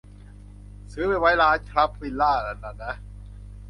[0.93, 2.93] ซื้อไปไว้ร้านครับวิลล่าน่ะนะ